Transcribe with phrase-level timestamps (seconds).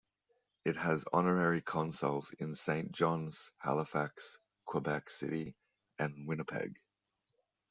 [0.65, 5.53] It has Honorary Consuls in Saint John's, Halifax, Quebec City,
[5.99, 6.79] and Winnipeg.